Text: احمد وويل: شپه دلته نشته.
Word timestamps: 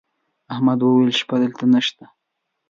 احمد 0.53 0.79
وويل: 0.81 1.09
شپه 1.19 1.35
دلته 1.41 1.63
نشته. 1.73 2.05